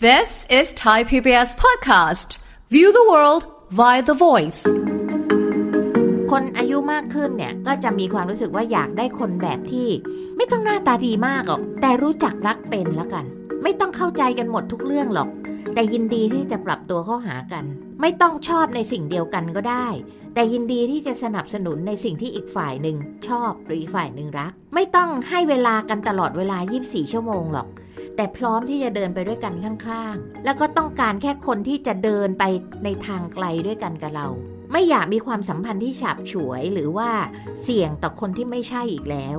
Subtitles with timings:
[0.00, 2.38] This is Thai PBS podcast.
[2.70, 3.42] View the world
[3.78, 4.60] via the voice.
[6.30, 9.88] คนอายุมากขึ้นเนี่ย ก็จะมีความรู้สึกว่าอยากได้คนแบบที่
[10.36, 13.24] ไม่ต้องหน้าตาดีมากหรอก แต่รู้จักรักเป็นแล้วกัน
[13.62, 15.28] ไม่ต้องเข้าใจกันหมดทุกเรื่องหรอก
[15.74, 17.64] แต่ยินดีที่จะปรับตัวเข้าหากัน
[18.00, 19.88] ไม่ต้องชอบในสิ่งเดียวกันก็ได้
[20.34, 22.96] แต่ยินดีที่จะสนับสนุนในสิ่งที่อีกฝ่ายหนึ่ง
[23.28, 27.68] ชอบหรืออีกฝ่ายหนึ่งรัก ไม่ต้องให้เวลากันตลอดเวลา 24 ชั่วโมงหรอก
[28.20, 32.44] แต่พร้อมที่จะเดินไปด้วยกันข้างๆ แล้วก็ต้องการแค่คนที่จะเดินไป
[32.84, 34.26] ในทางไกลด้วยกันกับเรา
[34.72, 37.10] ไม่อยากมีความสัมพันธ์ที่ฉาบฉวยหรือว่า
[37.62, 39.36] เสี่ยงต่อคนที่ไม่ใช่อีกแล้ว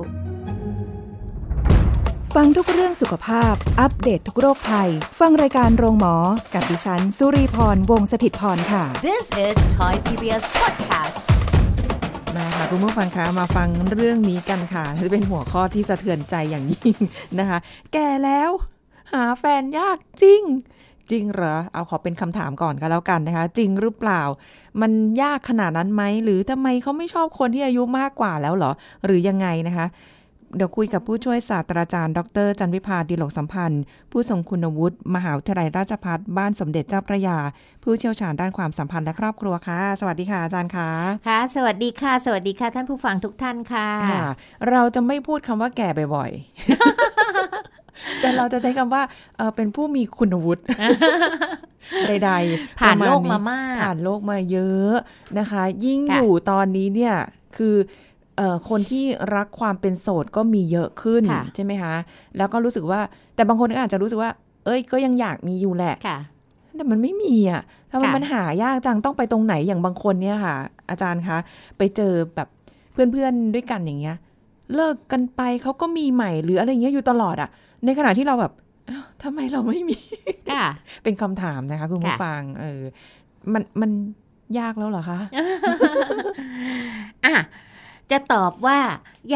[2.34, 4.90] ฟังทุกเรื่องสุขภาพ อัปเดตททุกโรคภัย
[5.20, 6.16] ฟังรายการโรงหมอ
[6.54, 11.22] กับดิฉัน สุรีพร วงศิตพรค่ะ This is Thai PBS podcast.
[12.36, 16.96] มาค่ะคุณผู้ฟังคะมาฟังเรื่องนี้กันค่ะจะเป็นหัวข้อที่สะเทือนใจอย่างยิ่ง
[17.38, 17.58] นะคะ
[17.92, 18.50] แก่แล้ว
[19.12, 20.42] หาแฟนยากจริง
[21.10, 24.22] จริงเหรอ เอาขอเป็นคำถามก่อนก็แล้วกันนะคะ จริงหรือเปล่า
[24.80, 28.72] มันยากขนาดนั้นไหม หรือทำไมเขาไม่ชอบคนที่อายุมากกว่าแล้วเหรอ
[29.04, 29.88] หรือยังไงนะคะ
[30.56, 37.38] เดี๋ยวคุยกับผู้ช่วยศาสตราจารย์ ดร จันวิพาดีหลกสัมพันธ์ ผู้ทรงคุณวุฒิมหาวิทยาลัยราชภัฏบ้านสมเด็จเจ้าพระยา
[37.82, 40.88] ผู้เชี่ยวชาญด้านความสัมพันธ์และครอบครัวค่ะ สวัสดีค่ะอาจารย์ค่ะ
[41.28, 44.28] ค่ะ สวัสดีค่ะ สวัสดีค่ะ ท่านผู้ฟังทุกท่านค่ะค่ะ
[44.70, 47.79] เราจะไม่พูดคำว่าแก่บ่อยๆ
[48.20, 49.02] แต่เราจะใช้คำว่า
[49.36, 50.62] เอ่อเป็นผู้มีคุณวุฒิ
[52.08, 54.94] ใดๆผ่านประโลกณมามากผ่านโลกมาเยอะ
[55.38, 57.14] นะคะ ยิ่งค่ะอยู่ตอนนี้เนี่ย
[57.56, 57.76] คือ
[58.36, 59.04] เอ่อคนที่
[59.36, 61.94] รักความเป็นโสดก็มีเยอะขึ้นค่ะใช่ไหมคะ
[62.36, 63.00] แล้วก็รู้สึกว่า
[63.34, 64.30] แต่บางคนก็อาจจะรู้สึกว่า
[64.64, 66.18] เอ้ยก็ยังอยากมีอยู่แหละค่ะ
[66.76, 70.56] แต่มันไม่มีอะทำไมค่ะมันหายากจังต้องไปตรงไหนอย่างบางคนเนี่ยค่ะ
[70.90, 71.38] อาจารย์คะ
[71.78, 72.48] ไปเจอแบบ
[72.92, 74.16] เพื่อนๆด้วยกันอย่างเงี้ย
[74.74, 77.50] เลิกกันไปเขาก็มีใหม่หรืออะไรเงี้ยอยู่ตลอดอะ
[77.84, 78.52] ในขณะที่เราแบบ
[78.88, 79.98] อ้าวทำไมเราไม่มี
[80.50, 80.66] ค่ะ
[81.04, 82.82] เป็นคำถามนะคะ คุณผู้ค่ะฟัง เออ
[83.52, 83.90] มันมัน
[84.58, 85.20] ยากแล้วเหรอคะ
[87.26, 87.36] อะ
[88.10, 88.78] จะตอบว่า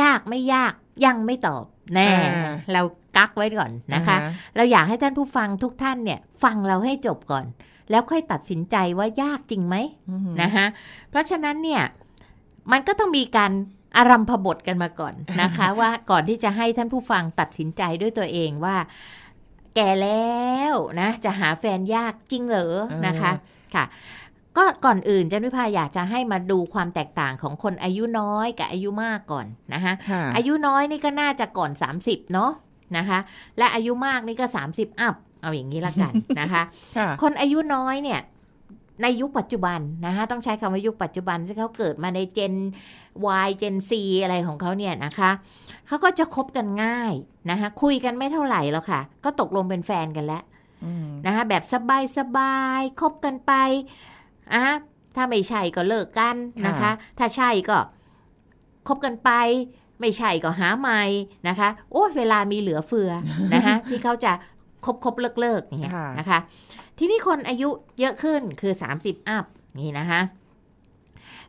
[0.01, 0.73] ยากไม่ยาก
[1.07, 1.65] ยังไม่ตอบ
[1.95, 2.83] แน่อ่าเรา
[3.17, 7.45] กักไว้ก่อนนะคะอ่าฮะเราอยากให้ท่านผู้ฟังทุกท่านเนี่ย ฟังเราให้จบก่อน
[7.91, 9.77] แล้วค่อยตัดสินใจว่ายากจริงไหม
[10.11, 10.67] อือหือนะคะ
[11.11, 11.83] เพราะฉะนั้นเนี่ย
[12.73, 13.53] มันก็ต้องมีการ
[13.97, 18.77] อารัมพบทกันมาก่อนนะคะ ว่าก่อนที่จะให้ท่านผู้ฟังตัดสินใจด้วยตัวเองว่า
[19.77, 23.31] แก่แล้วนะ จะหาแฟนยากจริงเหรอนะคะ
[23.75, 23.85] ค่ะ
[24.57, 31.71] ก็ก่อนอื่นจันวิพาอยากจะให้มาดูความแตกต่างของคนอายุน้อยกับอายุมากก่อนนะคะค่ะอายุน้อยนี่ก็น่าจะก่อน
[32.03, 32.51] 30 เนาะ
[32.97, 33.19] นะคะ
[33.59, 36.63] และอายุมากนี่ก็ 30 อัพเอาอย่างนี้ละกันนะคะ
[36.99, 38.21] ค่ะคนอายุน้อยเนี่ย
[39.03, 42.55] ในยุคปัจจุบันนะคะต้องใช้คำว่ายุคปัจจุบันที่เขาเกิดมาในเจน
[43.47, 43.91] Y เจน C
[44.23, 45.31] อะไรของเขาเนี่ยนะคะ
[45.87, 47.13] เขาก็จะคบกันง่าย
[47.51, 50.43] นะคะคุยกันไม่เท่าไหร่แล้วค่ะ ก็ตกลงเป็นแฟนกันแล้ว
[50.85, 53.53] อืมนะคะแบบสบายสบายๆคบกันไป
[54.55, 54.65] อะ
[55.17, 57.79] ถ้าไม่ใช่ก็เลิกกันนะคะ ถ้าใช่ก็
[58.89, 59.31] คบกันไป
[60.01, 61.03] ไม่ใช่ก็หาใหม่
[61.49, 63.11] นะคะ โอ้ยเวลามีเหลือเฟือ
[63.55, 64.33] นะคะที่เขาจะ
[64.85, 66.39] คบคบเลิกเลิกๆอย่างเงี้ยค่ะนะคะ
[66.99, 67.69] ทีนี้คนอายุ
[68.01, 69.45] เยอะขึ้นคือ 30 อัพ
[69.79, 70.21] นี่นะคะ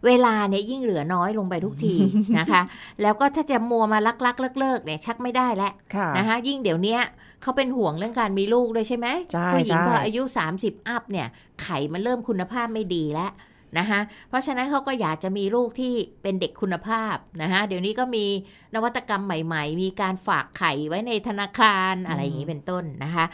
[0.06, 1.96] เวลาเนี่ยยิ่งเหลือน้อยลงไปทุกที
[2.40, 2.62] นะคะ
[3.02, 7.02] แล้วก็ถ้าจะมัวมาลักลักเลิกเลิกๆเนี่ยชักไม่ได้แล้วค่ะนะคะยิ่งเดี๋ยวเนี้ย
[7.42, 10.22] เขาเป็นห่วงเรื่องการมีลูกด้วยใช่ไหมใช่ผู้หญิงใช่พออายุ
[10.56, 11.28] 30 อัพเนี่ย
[11.62, 13.32] ไข่มันเริ่มคุณภาพไม่ดีแล้ว
[13.80, 14.00] นะคะ
[14.30, 18.26] เพราะฉะนั้นเขาก็อยากจะมีลูกที่เป็นเด็กคุณภาพนะคะเดี๋ยวนี้ก็มี
[18.76, 23.26] นวัตกรรมใหม่ ๆ มีการฝากไข่ไว้ในธนาคารอะไรอย่างนี้เป็นต้นนะคะ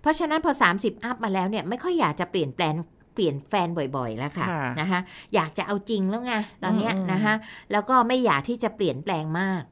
[0.00, 2.74] เพราะฉะนั้นพอ 30 อัพมาแล้วเนี่ยไม่ค่อยอยากจะเปลี่ยนแปลง
[3.14, 5.00] เปลี่ยนแฟนบ่อยๆ แล้วค่ะค่ะนะคะ
[5.34, 7.34] อยากจะเอาจริงแล้วไงตอนเนี้ยอืมๆนะคะ
[7.72, 9.62] แล้วก็ไม่อยากที่จะเปลี่ยนแปลงมาก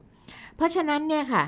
[0.55, 1.43] เพราะฉะนั้นเนี่ยค่ะ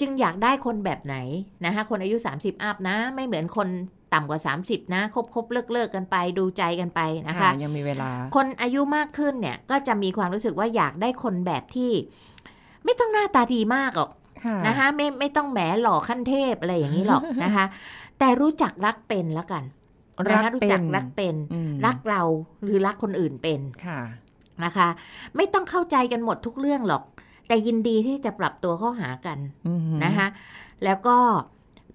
[0.00, 1.16] จึงอยากได้คนแบบไหน
[1.64, 3.68] นะคะคนอายุ 30 อัพนะ ไม่เหมือนคน
[4.12, 11.92] ต่ำกว่า 30 นะ คบคบเลิกเลิกกันไปดูใจกันไปนะคะ ยังมีเวลา คนอายุมากขึ้นเนี่ยก็จะมีความรู้สึกว่าอยากได้คนแบบที่
[12.84, 14.10] ไม่ต้องหน้าตาดีมากหรอก
[14.44, 17.64] ค่ะนะคะไม่ไม่ต้องแหมหล่อขั้นเทพอะไรอย่างนี้หรอกนะคะ
[18.18, 19.64] แต่รู้จักรักเป็นแล้วกัน
[20.30, 22.22] นะคะรู้จักรักเป็นอืมรักเรา
[22.62, 24.00] หรือรักคนอื่นเป็นค่ะ
[24.64, 24.88] นะคะ
[25.36, 27.02] ไม่ต้องเข้าใจกันหมดทุกเรื่องหรอก
[27.48, 30.26] แต่ยินดีที่จะปรับตัวเข้าหากันอืมนะคะ
[30.84, 31.16] แล้วก็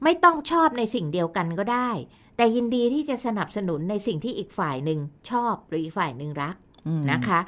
[0.03, 1.89] ไม่ต้องชอบในสิ่งเดียวกันก็ได้
[2.38, 5.00] แต่ยินดีที่จะสนับสนุนในสิ่งที่อีกฝ่ายหนึ่ง
[5.30, 6.56] ชอบหรืออีกฝ่ายหนึ่งรัก
[6.88, 7.39] อืมนะคะ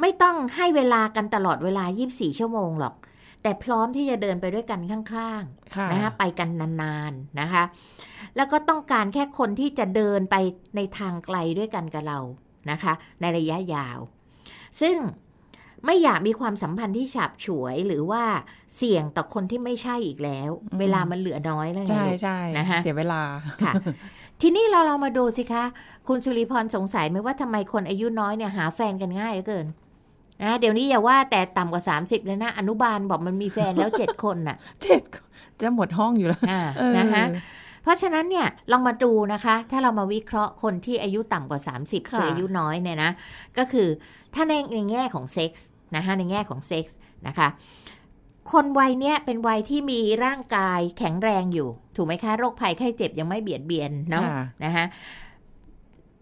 [0.00, 2.94] ไม่ต้องให้เวลากันตลอดเวลา 24 ชั่วโมงหรอก
[3.42, 6.48] แต่พร้อมที่จะเดินไปด้วยกันข้างๆค่ะนะคะไปกัน
[6.82, 7.64] นานๆนะคะ
[8.36, 10.36] แล้วก็ต้องการแค่คนที่จะเดินไป
[10.76, 12.18] ในทางไกลด้วยกันกับเรา
[12.70, 13.98] นะคะ ในระยะยาว
[14.80, 14.96] ซึ่ง
[15.86, 18.22] ไม่อยากมีความสัมพันธ์ที่ฉับฉวยหรือว่า
[18.76, 23.22] เสี่ยงต่อคนที่ไม่ใช่อีกแล้วอืมเวลามันเหลือน้อยแล้วไงใช่ลูกใช่นะคะเสียเวลา
[23.64, 23.72] ค่ะ
[24.40, 25.64] ทีนี้เราเรามาดูสิคะ
[26.08, 29.66] คุณสุริพรสงสัยไหมว่าทำไมคนอายุน้อยเนี่ยหาแฟนกันง่ายเหลือเกิน
[30.42, 35.02] นะเดี๋ยวนี้อย่าว่าแต่ต่ำกว่า 30เลยนะ อนุบาลบอกมันมีแฟนแล้วเจ็ดคนน่ะเจ็ด
[35.60, 37.24] จะหมดห้องอยู่แล้วอ่าเออนะคะ
[37.82, 43.10] เพราะฉะนั้นเนี่ยลองมาดูนะคะ ถ้าเรามาวิเคราะห์คนที่อายุต่ำกว่า 30ค่ะคืออายุน้อยเนี่ยนะ
[43.58, 43.88] ก็คือ
[44.34, 46.96] ถ้าในในแง่ของเซ็กส์นะคะในแง่ของเซ็กส์
[47.26, 47.48] นะคะ
[48.52, 54.84] คนวัยเนี้ยเป็นวัยที่มีร่างกายแข็งแรงอยู่ ถูกไหมคะโรคภัยไข้เจ็บยังไม่เบียดเบียนเนาะค่ะนะคะ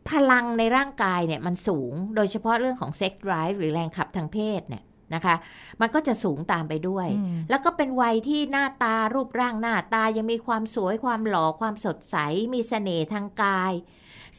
[0.08, 4.82] พลังในร่างกายเนี่ยมันสูง โดยเฉพาะเรื่องของเซ็ก s d ไ i v e หรือแรงขับทางเพศเนี่ย
[5.14, 5.34] นะคะ
[5.80, 12.16] มันก็จะสูงตามไปด้วยอืมแล้วก็เป็นวัยที่หน้าตารูปร่างหน้าตายังมีความสวยความหล่อความสดใส
[12.54, 13.72] มีเสน่ห์ทางกาย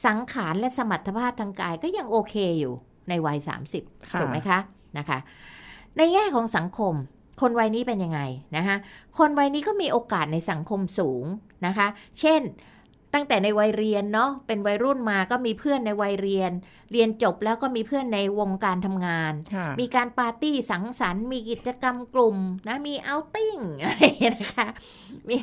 [0.06, 2.74] สังขารและสมรรถภาพทางกายก็ยังโอเคอยู่
[3.10, 3.38] ในวัย
[3.74, 4.60] 30ค่ะถูกไหมคะ
[4.98, 5.20] นะคะ
[5.98, 6.94] ในแง่ของสังคม
[7.42, 8.22] คนวัยนี้เป็นยังไง
[8.58, 8.78] นะคะ
[9.18, 11.26] คนวัยนี้ก็มีโอกาสในสังคมสูง
[11.66, 11.88] นะคะ
[12.20, 12.42] เช่น
[13.14, 16.52] ตั้งแต่ในวัยเรียนเนาะเป็นวัยรุ่นมาก็มีเพื่อนในวัยเรียน
[16.92, 24.68] เรียนจบแล้วก็มีเพื่อนในวงการทำงานค่ะมีการปาร์ตี้สังสรรค์ มีกิจกรรมกลุ่มนะมีเอาท์ติ้งอะไรอย่างเงี้ยนะคะ
[25.28, 25.36] มี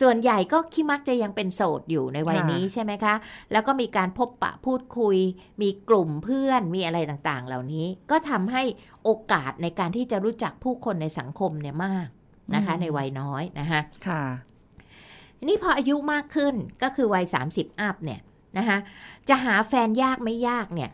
[0.00, 3.14] ส่วนใหญ่ก็คิดมักจะยังเป็นโสดอยู่ในวัยค่ะนี้ใช่ไหมคะ
[3.52, 5.16] แล้วก็มีการพบปะพูดคุย
[5.62, 8.62] มีกลุ่มเพื่อนมีอะไรต่างๆ เหล่านี้ก็ทำให้
[9.04, 12.06] โอกาสในการที่จะรู้จักผู้คนในสังคมเนี่ยมาก
[12.54, 14.22] นะคะ ในวัยน้อยนะคะค่ะ
[15.48, 18.20] นี่พออายุมากขึ้นก็คือวัย 30 อัพเนี่ย
[18.58, 18.78] นะคะ
[19.28, 20.90] จะหาแฟนยากไม่ยากเนี่ย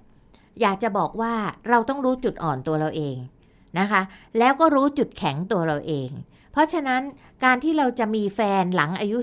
[0.60, 1.34] อยากจะบอกว่า
[1.68, 3.16] เราต้องรู้จุดอ่อนตัวเราเอง
[3.78, 4.02] นะคะ
[4.38, 6.10] แล้วก็รู้จุดแข็งตัวเราเอง
[6.52, 7.02] เพราะฉะนั้น
[7.44, 9.18] การที่เราจะมีแฟนหลังอายุ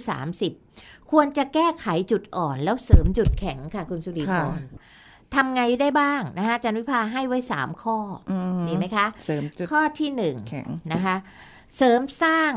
[0.54, 4.60] 30 ควรจะแก้ไขจุดอ่อนแล้วเสริมจุดแข็งค่ะคุณสุริพค่ะร
[5.36, 7.98] ทำไงได้บ้างนะคะอาจันวิภาให้ไว้ 3 ข้อ
[8.32, 11.16] อือดีไหมคะ เสริมจุดข้อที่หนึ่งแข็งนะคะ
[11.78, 12.52] เสริมสร้าง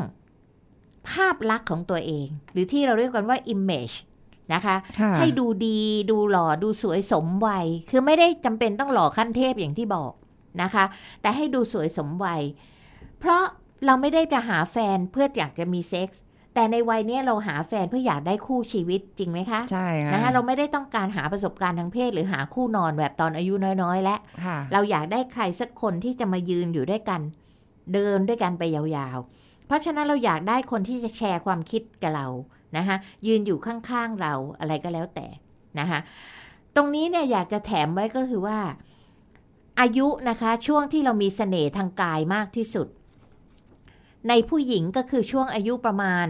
[1.11, 3.97] ภาพลักษณ์ของตัวเอง หรือที่เราเรียกกันว่า image
[4.55, 5.81] นะคะค่ะให้ดูดี
[6.11, 10.13] ดูหล่อดูสวยสมวัย คือไม่ได้จำเป็นต้องหล่อขั้นเทพอย่างที่บอก
[10.63, 10.85] นะคะ
[11.21, 12.43] แต่ให้ดูสวยสมวัย
[13.21, 13.43] เพราะ
[13.87, 16.23] เราไม่ได้ไปหาแฟนเพื่ออยากจะมีเซ็กส์
[16.55, 27.21] แต่ในวัยเนี้ยเราหาแฟนเพื่ออยากได้คู่ชีวิตจริงไหมคะ ใช่ค่ะนะคะเราไม่ได้ต้องการหาประสบการณ์ทางเพศ หรือหาคู่นอนแบบตอนอายุน้อยๆ และค่ะเราอยากได้ใครสักคนที่จะมายืนอยู่ด้วยกัน
[27.95, 32.27] เดินด้วยกันไปยาวๆ เพราะฉะนั้นเราอยากได้คนที่จะแชร์ความคิดกับเรา
[32.77, 32.97] นะคะ
[33.27, 35.27] ยืนอยู่ข้างๆเราอะไรก็แล้วแต่
[35.79, 35.99] นะคะ
[36.77, 38.59] ตรงนี้เนี่ยอยากจะแถมไว้ก็คือว่า
[39.81, 42.89] อายุนะคะช่วงที่เรามีเสน่ห์ทางกายมากที่สุด
[44.29, 46.27] ในผู้หญิงก็คือช่วงอายุประมาณ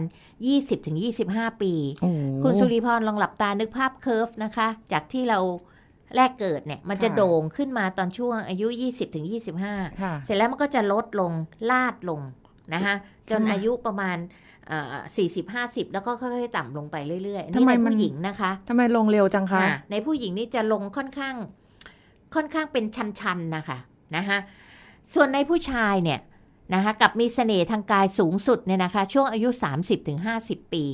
[0.79, 2.09] 20-25 ปีโอ้
[2.43, 5.39] คุณสุริพรลองหลับตานึกภาพเคอร์ฟนะคะ จากที่เรา
[6.15, 9.25] แรกเกิดเนี่ยมันจะโด่งขึ้นมาตอนช่วงอายุ 20-25ถึง
[9.63, 11.31] 25ค่ะเสร็จแล้วมันก็จะลดลง
[11.71, 12.21] ลาดลง
[12.73, 12.95] นะคะ
[13.29, 14.17] จนทำไมอายุประมาณ
[15.17, 21.35] สี่สิบห้าสิบแล้วก็ค่อยๆ ต่ำลงไปเรื่อยๆทำนี่ไมในมันผู้หญิงนะคะทำไมลงเร็วจังคะอะในผู้หญิงนี่จะลงค่อนข้าง
[22.35, 22.85] ค่อนข้างเป็น
[23.19, 23.77] ชันๆนะคะ
[24.15, 24.37] นะคะ
[25.13, 26.19] ส่วนในผู้ชายเนี่ย
[26.73, 29.49] นะคะกับมีเสน่ห์ทางกายสูงสุดเนี่ยนะคะ ช่วงอายุ
[30.11, 30.85] 30-50 ปี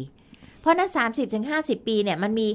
[0.60, 0.90] เพราะฉะนั้น
[1.38, 2.48] 30-50 ปีเนี่ยมันมี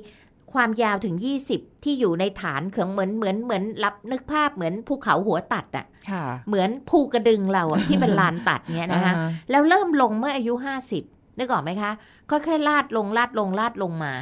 [0.53, 1.17] ความยาวถึง
[1.50, 10.55] 20 ที่อยู่ในฐานเขืองเหมือนเหมือนเหมือนรับนึกภาพเหมือนภูเขาหัวตัดอะค่ะ เหมือนภูกระดึงเราอะที่เป็นลานตัดเนี่ยนะคะอ่าฮแล้วเริ่มลงเมื่ออายุ
[10.97, 11.91] 50นึกออกไหมคะ
[12.31, 14.12] ค่อยๆลาดลงลาดลงลาดลงมา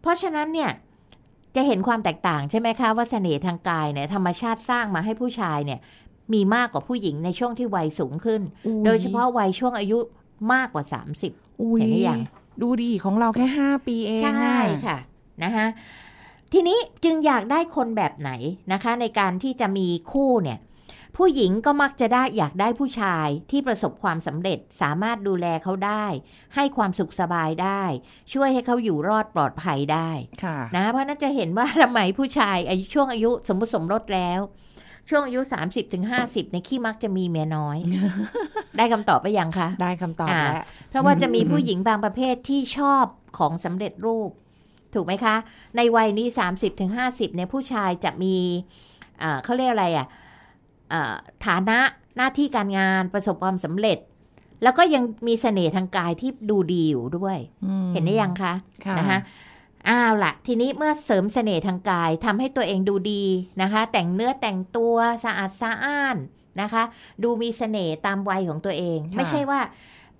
[0.00, 0.70] เพราะฉะนั้นเนี่ย
[1.56, 5.80] จะเห็นความแตกต่างใช่ไหมคะว่าเสน่ห์ทางกายเนี่ยธรรมชาติสร้างมาให้ผู้ชายเนี่ย
[6.32, 9.98] มีมากกว่าผู้หญิงในช่วงที่วัยสูงขึ้นอุ๊โดยเฉพาะวัยช่วงอายุ
[10.52, 10.84] มากกว่า
[11.22, 12.20] 30อุ๊ยเห็นหรือยัง
[12.62, 14.98] ดูดีของเราแค่ห้าปีเองใช่อะค่ะ
[15.44, 15.66] นะคะ
[16.52, 18.30] ทีนี้จึงอยากได้คนแบบไหน
[18.72, 20.60] นะคะ ในการที่จะมีคู่เนี่ย
[21.16, 26.06] ผู้หญิงก็มักจะได้อยากได้ผู้ชายที่ประสบความสำเร็จสามารถดูแลเขาได้
[26.54, 27.82] ให้ความสุขสบายได้
[28.32, 30.10] ช่วยให้เขาอยู่รอดปลอดภัยได้
[30.44, 34.40] ค่ะนะเพราะน่าจะเห็นว่าทำไมผู้ชายอายุช่วงอายุสมมติสมรสแล้ว
[35.10, 37.78] ช่วงอายุ 30-50ถึง50ในยขี้มักจะมีเมียน้อย
[38.76, 43.06] ได้คำตอบไปยังคะ ได้คำตอบอ่าแล้วเพราะว่าจะมีผู้หญิงบางประเภทที่ชอบ
[43.38, 44.30] ของสำเร็จรูป
[44.94, 45.36] ถูกไหมคะ
[45.76, 48.36] ในวัยนี้ 30-50ถึง50เนี่ยผู้ชายจะมี
[49.22, 50.06] อ่าเขาเรียกอะไรอะ
[50.92, 51.14] อ่า
[51.46, 51.78] ฐานะ
[52.16, 53.98] หน้าที่การงานประสบความสำเร็จ
[54.62, 58.52] แล้วก็ยังมีเสน่ห์ทางกายที่ดูดีอยู่ด้วยอืมเห็นได้ยังคะ
[58.86, 59.18] ค่ะนะคะ
[59.88, 63.24] อ้าวละทีนี้เมื่อเสริมเสน่ห์ทางกายทำให้ตัวเองดูดี
[63.62, 66.16] นะคะ แต่งเนื้อแต่งตัวสะอาดสะอ้าน
[66.60, 66.82] นะคะ
[67.22, 69.60] ดูมีเสน่ห์ตามวัยของตัวเองค่ะไม่ใช่ว่า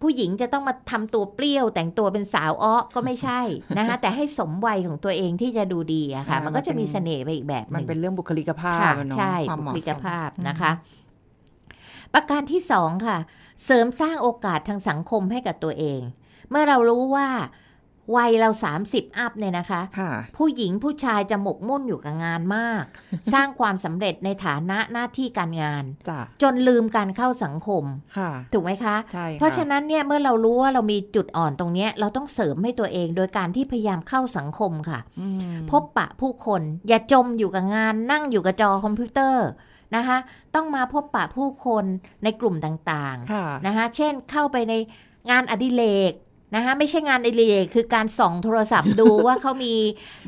[0.03, 3.41] ผู้หญิงจะต้องมาทำตัวเปรี้ยว แต่งตัวเป็นสาวอ้อก็ไม่ใช่
[3.79, 10.73] นะคะแต่ให้สมวัยของตัวเองที่จะดูดีอะค่ะ มันก็จะมีเสน่ห์ไปอีกแบบหมันนึ่งเป็นเรื่องบุคลิกภาพค่ะอะเนาะใช่ความบุเหมาะคลิกสมภาพนะคะ
[12.15, 13.19] ประการที่สองค่ะ
[13.65, 16.01] เสริมสร้างโอกาสทางสังคมให้กับตัวเอง
[16.51, 17.29] เมื่อเรารู้ว่า
[18.17, 18.51] วัยเรา
[18.85, 22.85] 30 อัพเนี่ยนะคะค่ะผู้หญิงผู้ชายจะหมกมุ่นอยู่กับงานมาก
[23.33, 27.85] สร้างความสำเร็จในฐานะหน้าที่การงานจ้ะจนลืมการเข้าสังคม
[28.17, 39.49] ค่ะถูกไหมคะใช่ค่เพราะฉะนั้นเนี่ยเมื่อเรารู้ว่าเรามีจุดอ่อนตรงเนี้ยเราต้องเสริมให้ตัวเองโดยการที่พยายามเข้าสังคมค่ะอืมพบปะผู้คนอย่าจมอยู่กับงาน นั่งอยู่กับจอคอมพิวเตอร์
[39.97, 40.19] นะคะ
[40.55, 41.85] ต้องมาพบปะผู้คน
[42.25, 44.75] ในกลุ่มต่างค่ะๆนะคะเช่นเข้าไปใน
[45.31, 46.13] งานอดิเรก
[46.55, 49.75] นะคะไม่ใช่งานอดิเรกคือการส่องโทรศัพท์ดูว่าเขามี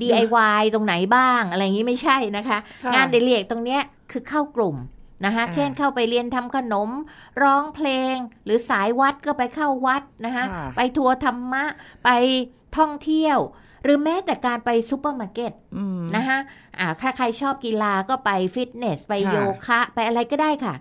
[0.00, 3.82] DIY ตรงไหนบ้าง อะไรอย่างนี้ไม่ใช่นะคะค่ะงานอดิเรกตรงเนี้ย
[4.12, 4.76] คือเข้ากลุ่ม
[5.24, 6.90] นะคะอ่าเช่นเข้าไปเรียนทำขนม
[7.42, 11.64] ร้องเพลง หรือสายวัดก็ไปเข้าวัดนะคะค่ะไปทัวร์ธรรมะ
[12.04, 12.10] ไป
[12.78, 13.38] ท่องเที่ยว
[13.84, 16.38] หรือแม้แต่การไปซูเปอร์มาร์เก็ตอืมนะคะ
[16.78, 20.74] อ่าถ้าใครชอบกีฬาก็ไปฟิตเนส ไปค่ะโยคะ ไปอะไรก็ได้ค่ะ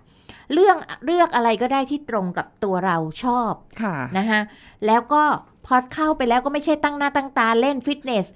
[0.52, 4.40] เรื่องเลือกอะไรก็ได้ที่ตรงกับตัวเราชอบค่ะนะคะ
[4.86, 5.22] แล้วก็
[5.66, 8.26] พอเข้าไปแล้วก็ไม่ใช่ตั้งหน้าตั้งตาเล่นฟิตเนส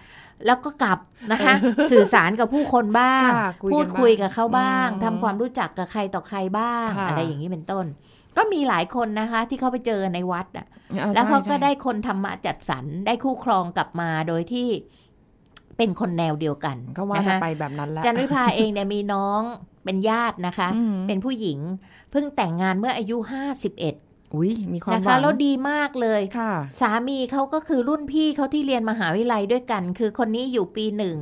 [0.46, 0.98] แล้วก็กลับ
[1.32, 1.54] นะคะ
[1.90, 7.84] สื่อสารกับผู้คนบ้างค่ะคุยกันพูดคุยกับเขาบ้างอืมทำความรู้จักกับใครต่อใครบ้างค่ะอะไรอย่างนี้เป็นต้น
[8.36, 10.66] ก็มีหลายคนนะคะ ที่เขาไปเจอในวัดอะ
[11.02, 14.68] ออแล้วเขาใช่ก็ใช่ได้คนธรรมะจัดสรรได้คู่ครองกลับมาโดยที่
[15.76, 19.42] เป็นคนแนวเดียวกัน ก็ว่านะจะคะไปแบบนั้นแล้วจันวิภาเองเนี่ยมีน้อง
[19.84, 21.58] เป็นญาตินะคะอืมเป็นผู้หญิง
[22.10, 31.16] เพิ่งแต่งงานเมื่ออายุ51อุ้ยมีความนะหคะวังแล้วดีมากเลยค่ะ สามีเขาก็คือรุ่นพี่เขาที่เรียนมหาวิทยาลัยด้วยกัน คือคนนี้อยู่ปีหนึ่ง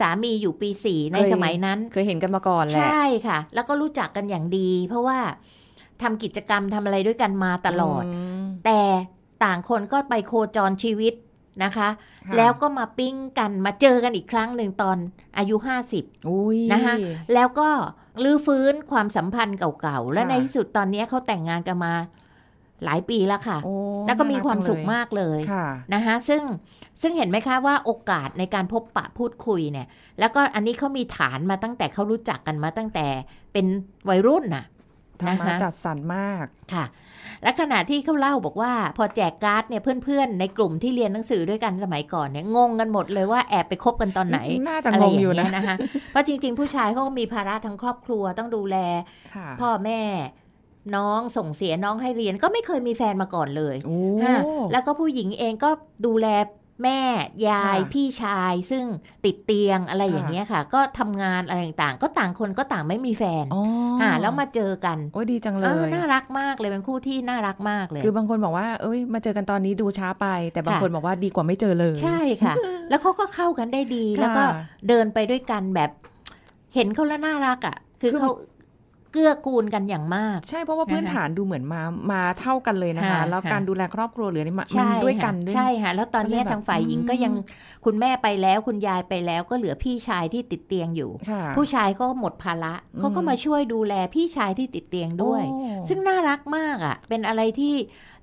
[0.00, 5.18] สามีอยู่ปีสี่ในเคยสมัยนั้น เคยเห็นกันมาก่อนแหละใช่ค่ะ แล้วก็รู้จักกันอย่างดี เพราะว่า
[6.02, 8.04] ทำกิจกรรมทำอะไรด้วยกันมาตลอด
[8.40, 8.80] มแต่
[9.44, 11.14] ต่างคนก็ไปโคจรชีวิต
[11.64, 11.88] นะคะ
[12.26, 14.96] ค่ะแล้วก็มาปิ้งกันมาเจอกันอีกครั้งหนึ่งตอน
[15.38, 15.56] อายุ
[15.92, 16.94] 50อุ้ยนะคะ
[17.34, 17.68] แล้วก็
[18.22, 21.92] ลื้อฟื้นความสัมพันธ์เก่าๆ และค่ะในที่สุดตอนนี้เขาแต่งงานกันมา
[22.84, 23.74] หลายปีแล้วค่ะโอ้
[24.06, 26.42] แล้วก็มีน่รัความสุขจังเลยมากเลยค่ะนะคะซึ่ง
[27.02, 29.86] ซึ่งเห็นไหมคะว่าโอกาสในการพบปะพูดคุยเนี่ย
[30.20, 33.06] แล้วก็อันนี้เขามีฐานมาตั้งแต่เขารู้จักกันมาตั้งแต่
[33.52, 33.66] เป็น
[34.08, 34.64] วัยรุ่นน่ะ
[35.22, 36.86] ธรรนะมะคะจัดสรรมากค่ะ
[37.42, 45.76] และขณะที่เขาเล่าบอกว่า พอแจกการ์ดเนี่ยเพื่อนๆ ในกลุ่มที่เรียนหนังสือด้วยกันสมัยก่อนเนี่ยงงกันหมดเลยว่าแอบไปคบกันตอนไหนน่าจะอะไรงงออยู่ย่างนะเงี้ยนะคะ
[46.10, 48.76] เพราะจริง ๆ ผู้ชายเขาก็มีภาระทั้งครอบครัวต้องดูแล
[49.34, 50.00] ค่ะพ่อแม่
[50.96, 54.38] น้องส่งเสียน้องให้เรียนก็ไม่เคยมีแฟนมาก่อนเลยโอ้ฮะ
[54.72, 55.70] แล้วก็ผู้หญิงเองก็
[56.06, 56.26] ดูแล
[56.82, 57.00] แม่
[57.48, 58.84] ยายค่ะพี่ชายซึ่ง
[59.24, 63.62] ติดเตียงอะไรค่ะอย่างเงี้ยค่ะ ก็ทำงานอะไรต่างๆ ก็ต่างคนก็ต่างไม่มีแฟนอ๋อ
[64.02, 72.54] อ่าแล้วมาเจอกันโอ้ยดีจังเลเออยน่ารักมากเลยเป็นคู่ที่น่ารักมากเลย คือบางคนบอกว่าเอ้ยมาเจอกันตอนนี้ดูช้าไป แต่บางค่ะคนบอกว่าดีกว่าไม่เจอเลย ใช่ค่ะ
[72.88, 74.44] แล้วเขาก็เข้ากันได้ดีค่ะแล้วก็
[74.88, 75.90] เดินไปด้วยกันแบบ
[76.74, 78.32] เห็นเขาแล้วน่ารักอะคือคือเขา
[79.16, 81.82] เกื้อกูลกันอย่างมาก ใช่เพราะว่าพื้นนะคะฐานดูเหมือนมา
[82.12, 87.34] มาเท่ากันเลยนะคะค่ะแล้วค่ะการดูแลครอบครัวหรืออะไรมันใช่มันด้วยค่ะกันด้วยใช่ค่ะแล้วตอนเนี้ยก็เลยแบบทางฝ่ายหญิงก็อืมยัง
[87.84, 97.74] คุณแม่ไปแล้วคุณยายไปแล้วก็เหลือพี่ชายที่ติดเตียงอยู่ค่ะผู้ชายก็หมดภาระอืมเขาก็มาช่วยดูแลพี่ชายที่ติดเตียงด้วยโอ้ซึ่งน่ารักมากอะเป็นอะไรที่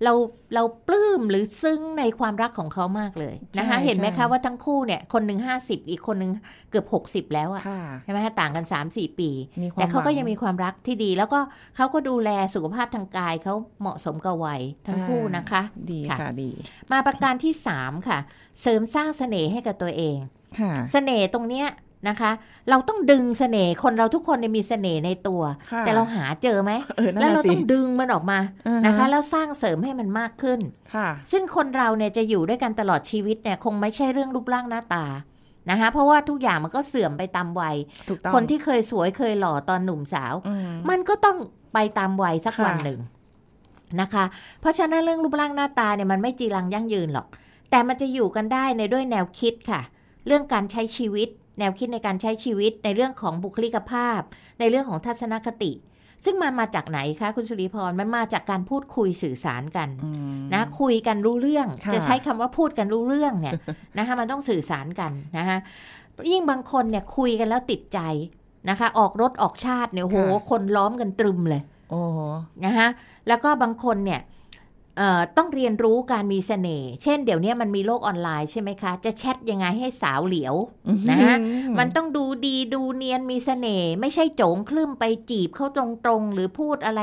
[0.04, 0.14] เรา
[0.56, 6.32] เราปลื้มหรือซึ้งในความรักของเขามากเลยนะคะใช่เห็นไหมใช่คะว่าทั้งคู่เนี่ยคนหนึ่งห้าสิบอีกคนหนึ่ง
[6.70, 9.30] เกือบหกสิบแล้วอะค่ะใช่ไหมคะต่างกัน3 4ปี
[9.64, 11.40] มีความแต่เขาก็หวัยังมีความรักที่ดี แล้วก็
[11.76, 16.52] เขาก็ดูแลสุขภาพทางกายเขาเหมาะสมกับวัยทั้งคู่นะคะ ดีค่ะค่ะดี
[16.92, 18.20] มาประการที่3ค่ะ
[18.62, 20.18] เสริมสร้างเสน่ห์ให้กับตัวเอง
[20.60, 21.68] ค่ะเสน่ห์ตรงเนี้ย
[22.10, 22.32] นะคะ
[22.70, 25.42] เราต้องดึงเสน่ห์คนเราทุกคนเนี่ยมีเสน่ห์ในตัว
[25.72, 30.60] ค่ะแต่เราหาเจอไหมเออนั่นแล้วน่ะเราสิต้องดึงมันออกมาอ่าฮนะคะ แล้วสร้างเสริมให้มันมากขึ้น
[30.96, 35.06] ค่ะ ซึ่งคนเราเนี่ยจะอยู่ด้วยกันตลอดชีวิตเนี่ยคงไม่ใช่เรื่องรูปร่างหน้าตา
[35.70, 37.76] นะคะเพราะว่าทุกอย่างมันก็เสื่อมไปตามวัย
[38.10, 41.38] ถูกต้องคนที่เคยสวยเคยหล่อตอนหนุ่มสาวอืมมันก็ต้อง
[41.74, 43.00] ไปตามวัยสักค่ะวันหนึ่ง
[44.02, 44.26] นะคะ
[44.62, 47.28] เพราะฉะนั้นเรื่องรูปร่างหน้าตาเนี่ยมันไม่จีรังยั่งยืนหรอก
[47.72, 49.82] แต่มันจะอยู่กันได้ในด้วยแนวคิดค่ะ
[50.28, 51.30] เรื่องการใช้ชีวิต
[51.60, 54.20] แนวคิดในการใช้ชีวิตในเรื่องของบุคลิกภาพ
[54.60, 55.72] ในเรื่องของทัศนคติ
[56.26, 63.54] ซึ่งมันมาจากไหนคะคุณสุริพรมันมาจากการพูดคุยสื่อสารกันอืมนะคุยกันรู้เรื่องค่ะจะใช้คำว่าพูดกันรู้เรื่องเนี่ย
[63.98, 65.58] นะคะมันต้องสื่อสารกันนะคะ
[66.32, 68.00] ยิ่งบางคนเนี่ยคุยกันแล้วติดใจ
[68.70, 70.18] นะคะ ออกรถออกชาติเนี่ยโห
[70.50, 72.20] คนล้อมกันตรึมเลยโอ้โห
[72.66, 72.88] นะคะ
[73.28, 74.43] แล้วก็บางคนเนี่ยเอ่อ
[75.38, 80.56] ต้องเรียนรู้การมีเสน่ห์ เช่นเดี๋ยวนี้มันมีโลกออนไลน์ใช่ไหมคะ จะแชทยังไงให้สาวเหลียว
[81.10, 81.36] นะฮะ
[81.80, 87.02] มันต้องดูดีดูเนียนมีเสน่ห์ ไม่ใช่โจงคลื่มไปจีบเขาตรงๆ หรือพูดอะไร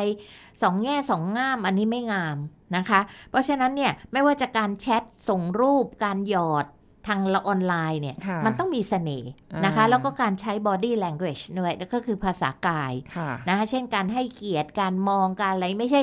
[0.62, 2.36] สองแง่สองง่ามอันนี้ไม่งาม
[2.76, 6.66] นะคะ เพราะฉะนั้นเนี่ยไม่ว่าจะการแชทส่งรูปการหยอด
[7.08, 9.30] ทางออนไลน์เนี่ยค่ะมันต้องมีเสน่ห์
[9.64, 16.02] นะคะอ่าแล้วก็การใช้ body language ด้วยแล้วก็คือภาษากายค่ะนะคะเช่นการให้เกียรติการมองการอะไรไม่ใช่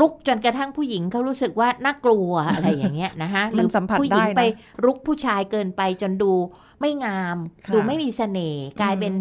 [0.00, 4.42] ลุกจนกระทั่งผู้หญิงเขารู้สึกว่าน่ากลัวอะไรอย่างเงี้ยนะคะหมันสัมผัสผู้หญิงได้นะไป
[4.84, 6.32] รุกผู้ชายเกินไปจนดู
[6.80, 9.14] ไม่งามค่ะดูไม่มีเสน่ห์กลายเป็น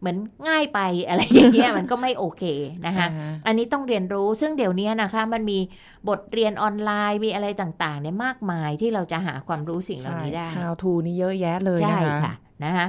[0.00, 0.16] เหมือน
[0.48, 2.42] ง่ายไปอะไรอย่างเงี้ยมันก็ไม่โอเค
[2.86, 5.58] นะคะอ่าฮะอันนี้ต้องเรียนรู้ซึ่งเดี๋ยวนี้นะคะ มันมี
[6.08, 12.86] บทเรียนออนไลน์มีอะไรต่างๆเนี่ยมากมายที่เราจะหาความรู้สิ่งเหล่านี้ได้ใช่ how to นี่เยอะแยะเลยใช่นะคะค่ะนะคะ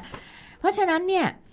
[0.59, 1.44] เพราะฉะนั้นเนี่ยเอ่อ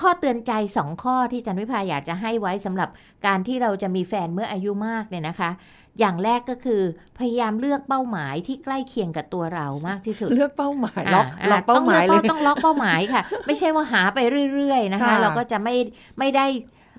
[0.00, 2.88] ข้อเตือนใจสองข้อที่จันวิภาอยากจะให้ไว้สำหรับ
[3.26, 5.50] การที่เราจะมีแฟนเมื่ออายุมากเนี่ยนะคะ
[5.98, 6.82] อย่างแรกก็คือ
[7.18, 14.18] พยายามเลือกเป้าหมายที่ใกล้เคียงกับตัวเรามากที่สุด เลือกเป้าหมายล็อกอ่าล็อกเป้าหมายเลยต้องล็อกเป้าหมายค่ะ ไม่ใช่ว่าหาไป
[14.52, 15.74] เรื่อย ๆ นะคะค่ะเราก็จะไม่
[16.18, 16.46] ไม่ได้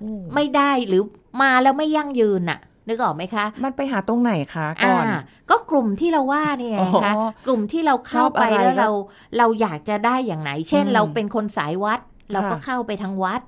[0.02, 1.02] อืมไม่ได้หรือ
[1.42, 2.58] มาแล้วไม่ยั่งยืนน่ะ
[2.88, 5.20] นึกออกไหมคะ มันไปหาตรงไหนคะก่อนา
[5.50, 8.90] ก็กลุ่มที่เราว่าเนี่ยนะคะอ๋อกลุ่มที่เราเข้าชอบไปอะไรแล้วก็เรา
[9.38, 12.00] เราอยากจะได้อย่างไหน เช่นอืมเราเป็นคนสายวัด
[12.32, 13.42] เราก็ค่ะเข้าไปทางวัด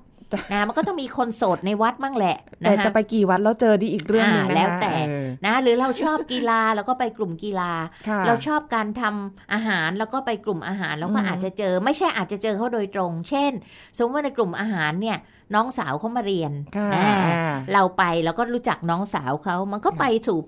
[0.53, 7.71] นะมันก็ต้องมีคนโสดในวัดบ้างแหละแต่นะคะจะไปกี่วัดแล้วเจอดีอีกเรื่องหนึงอ่านะคะแล้วแต่เออนะ หรือเราชอบกีฬาเราก็ไปกลุ่มกีฬา
[8.07, 13.51] ค่ะเราชอบการทำอาหารแล้วก็ไปกลุ่มอาหารแล้วก็อืมอาจจะเจอ ไม่ใช่อาจจะเจอเขาโดยตรง เช่น
[13.95, 15.17] สมมติว่าในกลุ่มอาหารเนี่ย
[15.55, 20.39] น้องสาวเขามาเรียนค่ะอ่าอ่าเราไปแล้วก็รู้จักน้องสาวเขามันก็ไปสู่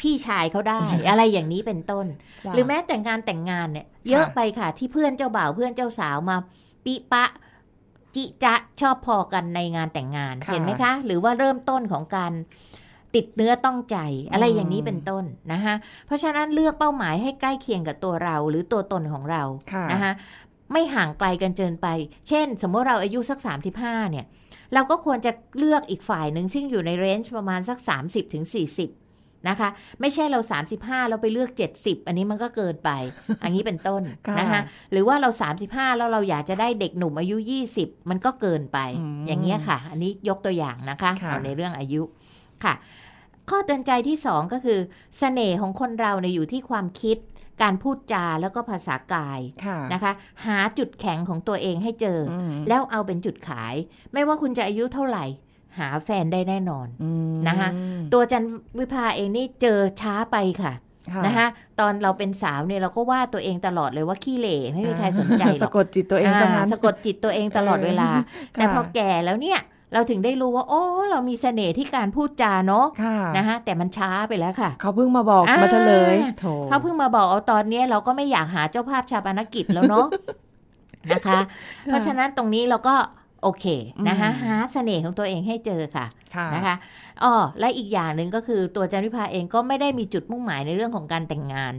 [0.00, 2.06] พี่ชายเขาได้อะไรอย่างนี้เป็นต้น
[2.44, 6.36] จ้ะหรือแม้แต่งงานแต่งงานเนี่ย เยอะไปค่ะที่เพื่อนเจ้าบ่าวเพื่อนเจ้าสาวมา
[6.84, 7.24] ปิปะ
[8.16, 12.32] จิจะชอบพอกันในงานแต่งงานค่ะเห็นไหมคะ หรือว่าเริ่มต้นของการ
[13.14, 13.96] ติดเนื้อต้องใจ
[14.32, 15.74] อะไรอืมอย่างนี้เป็นต้นนะคะ
[16.06, 19.42] เพราะฉะนั้นเลือกเป้าหมายให้ใกล้เคียงกับตัวเราหรือตัวตนของเรา
[19.72, 20.12] ค่ะนะคะ
[20.72, 21.86] ไม่ห่างไกลกันเกินไป
[22.28, 23.38] เช่น สมมติเราอายุสัก
[23.76, 24.26] 35 เนี่ย
[24.74, 28.44] เราก็ควรจะเลือกอีกฝ่ายหนึ่งซึ่งอยู่ในเรนจ์ประมาณสัก 30ถึง
[28.78, 29.05] 40
[29.48, 29.68] นะคะ
[30.00, 30.40] ไม่ใช่เรา
[30.74, 32.90] 35 เราไปเลือก 70 อันนี้มันก็เกินไป
[33.44, 34.60] อันนี้เป็นต้นค่ะนะคะ
[34.92, 35.30] หรือว่าเรา
[35.64, 37.36] 35 แล้วเราอยากจะได้เด็กหนุ่มอายุ
[37.74, 42.02] 20 มันก็เกินไปอืมอย่างเงี้ยค่ะ อันนี้ยกตัวอย่างนะคะค่ะเอาในเรื่องอายุ
[42.64, 42.74] ค่ะ
[43.50, 44.78] ข้อเตือนใจที่สองก็คือ
[45.18, 47.18] เสน่ห์ของคนเราเนี่ยอยู่ที่ความคิด
[47.62, 50.12] การพูดจาแล้วก็ภาษากายค่ะนะคะ
[50.46, 53.74] หาจุดแข็งของตัวเองให้เจอออืมแล้วเอาเป็นจุดขาย
[54.12, 55.24] ไม่ว่าคุณจะอายุเท่าไหร่
[55.78, 57.68] หาแฟนได้แน่นอนอืมนะคะ
[58.12, 58.44] ตัวจัน
[58.78, 60.72] วิภาเองนี่เจอช้าไปค่ะ
[61.12, 61.46] ค่ะนะคะ
[61.80, 68.08] ตอนเราเป็นสาวเนี่ยเราก็ว่าตัวเองตลอดเลยว่าขี้เหร่ไม่มีใครสนใจหรสะอกกดจิตตัวเองซะอ่างั้นสะกดจิตตัวเองตลอดเวลา
[68.52, 69.60] แต่พอแก่แล้วเนี่ย
[69.92, 80.06] เราถึงได้รู้ว่า โอ้ เรามีเสน่ห์ที่การพูดจาเนาะค่ะนะคะแต่มันช้าไปแล้วค่ะ เขาเพิ่งมาบอกอ่ามมาเฉลยโถเขาเพิ่งมาบอกเอาตอนเนี้ยเราก็ไม่อยากหาเจ้าภาพชาปนกิจแล้วเนาะ
[81.12, 81.40] นะคะ
[81.84, 82.94] เพราะฉะนั้นตรงนี้เราก็
[83.46, 83.66] โอเค
[84.08, 86.76] นะคะอืมหาเสน่ห์ของตัวเองให้เจอค่ะค่ะนะคะ
[87.22, 91.74] อ๋อและอีกอย่างหนึ่งก็คือตัวจันวิภาเองก็ไม่ได้มีจุดมุ่งหมายในเรื่องของการแต่งงาน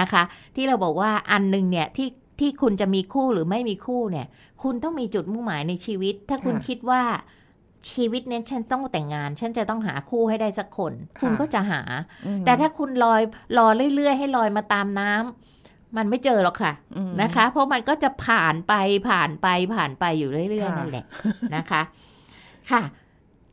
[0.00, 0.22] นะคะ
[0.56, 2.08] ที่เราบอกว่าอันหนึ่งเนี่ยที่
[2.40, 4.26] ที่คุณจะมีคู่หรือไม่มีคู่เนี่ย
[4.62, 7.02] คุณต้องมีจุดมุ่งหมายในชีวิต ถ้าคุณค่ะคิดว่า
[7.92, 11.82] ชีวิตเนี้ฉันต้องแต่งงาน ฉันจะต้องหาคู่ให้ได้สักคน คุณก็จะหา
[12.26, 13.20] อืมแต่ถ้าคุณลอย
[13.58, 15.57] รอเรื่อยๆ ให้ลอยมาตามน้ำ
[15.96, 18.74] มันไม่เจอหรอกค่ะอืมนะคะ เพราะมันก็จะผ่านไป
[19.08, 21.04] ผ่านไปผ่านไปอยู่เรื่อยค่ะๆนั่นแหละ
[21.56, 21.82] นะคะ
[22.70, 22.82] ค่ะ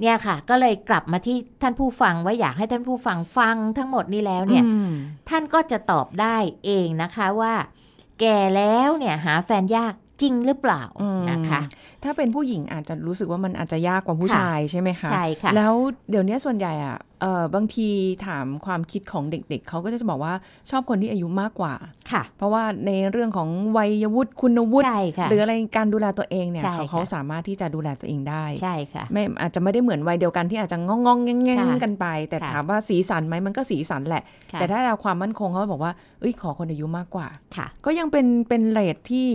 [0.02, 4.92] เนี่ยค่ะ ก็เลยกลับมาที่ท่านผู้ฟังว่าอยากให้ท่านผู้ฟังฟังทั้งหมดนี้แล้วเนี่ยอืม
[5.30, 7.54] ท่านก็จะตอบได้เองนะคะว่า
[8.20, 11.62] แก่แล้วเนี่ยหาแฟนยากจริงหรือเปล่าอืมนะคะ
[12.06, 15.74] ถ้าเป็นผู้หญิงอาจจะรู้สึกว่ามันอาจจะยากกว่าผู้ค่ะชายใช่ไหมคะใช่ค่ะแล้ว
[16.10, 17.90] เดี๋ยวนี้ส่วนใหญ่อะเออบางที
[18.28, 20.34] ถามความคิดของเด็กๆเขาก็จะบอกว่า
[20.70, 21.74] ชอบคนที่อายุมากกว่า
[22.12, 39.28] ค่ะ เพราะว่าในเรื่องของวัยวุฒิคุณวุฒิใช่ค่ะหรืออะไรการดูแลตัวเองเนี่ยใช่เขาค่ะเขาสามารถที่จะดูแลตัวเองได้ใช่ค่ะไม่อาจจะไม่ได้เหมือนวัยเดียวกันที่อาจจะงองงองๆแงงแงงค่ะกันไป แต่ค่ะถามว่าสีสันไหมมันก็สีสันแหละค่ะแต่ถ้าเอาความมั่นคงเขาบอกว่าเอ้ยขอคนอายุมากกว่าค่ะ ก็ยังเป็นเป็นเลทที่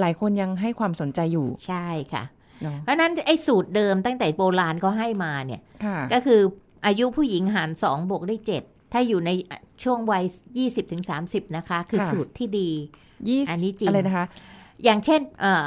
[0.00, 2.15] หลายคนยังให้ความสนใจอยู่ใช่ค่ะ
[2.62, 6.40] เนาะเพราะฉะนั้นไอ้สูตรเดิมตั้งแต่โบราณเขาให้มาเนี่ยค่ะก็คือ
[6.86, 9.30] อายุผู้หญิงหารสองบวกด้วยเจ็ดถ้าอยู่ใน
[9.82, 10.24] ช่วงวัย
[10.56, 12.70] 20-30ถึง30นะคะ คือค่ะสูตรที่ดี
[13.28, 14.26] ยี่อันนี้จริงอะไรนะคะ
[14.84, 15.64] อย่างเช่นเอ่อ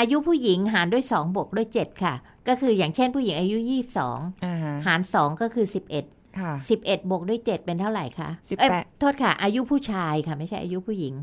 [0.00, 2.14] อายุผู้หญิงหารด้วย2บวกด้วย7ค่ะ
[2.48, 3.58] ก็คืออย่างเช่นผู้หญิงอายุ
[4.04, 5.66] 22อ่าฮะหาร2ก็คือ
[6.02, 6.52] 11ค่ะ
[6.82, 11.14] 11บวกด้วย7เป็นเท่าไหร่คะ18เอ้ยโทษค่ะ อายุผู้ชายค่ะ ไม่ใช่อายุผู้หญิง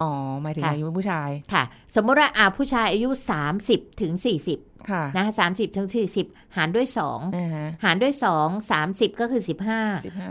[0.00, 0.10] อ๋อ
[0.42, 1.62] หมายถึงค่ะอายุผู้ชายค่ะ
[1.94, 3.08] สมมติว่าอ่าผู้ชายอายุ
[3.54, 4.12] 30ถึง
[4.52, 5.88] 40ค่ะนะ30ถึง
[6.20, 9.80] 40หารด้วย2อ่าฮะหารด้วย2 30ก็คือ15สิบห้า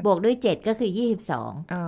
[0.06, 0.92] บวกด้วย7ก็คือ
[1.32, 1.86] 22อ๋อ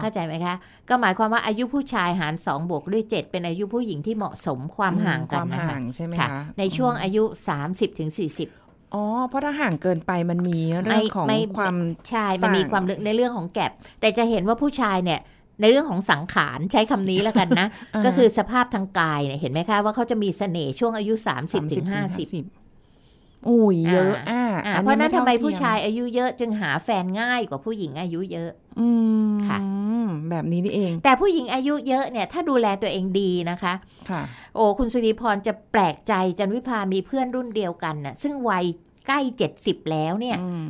[0.00, 0.54] เข้าใจไหมคะ
[0.88, 7.24] ก็หมายความว่าอายุผู้ชายหาร2บวกด้วย7เป็นอายุผู้หญิงที่เหมาะสมความห่างกันความนะห่าคะงใช่ไหมค่ะคะในช่วงอายุ
[7.62, 11.76] 30ถึง40อ๋อ เพราะถ้าห่างเกินไปมันมีเรื่องของไม่ความ
[12.10, 15.20] ใช่มันมีต่างความลึกในเรื่องของแก็บแต่จะเห็นว่าผู้ชายเนี่ย
[15.60, 28.88] ในเรื่องของสังขารใช้คำนี้แล้วกันนะอ่าก็คือสภาพทางกายเนี่ยเห็นไหมคะว่าเขาจะมีเสน่ห์ช่วงอายุ 30ถึง50 50โอ้ยเยอะอะอ่าอัเพราะฉะนั้นทำไมเท่ผู้เทีชายอายุเยอะจึงหาแฟนง่ายกว่าผู้หญิงอายุเยอะ อื
[29.30, 29.58] มค่ะ
[30.30, 33.74] แบบนี้นี่เอง แต่ผู้หญิงอายุเยอะเนี่ย ถ้าดูแลตัวเองดีนะคะ
[34.10, 34.22] ค่ะ
[34.54, 38.64] โอ้คุณสุริพรจะแปลกใจจันวิพามีเพื่อนรุ่นเดียวกันน่ะ ซึ่งวัย
[39.06, 39.20] ใกล้
[39.56, 40.64] 70แล้วเนี่ยอืม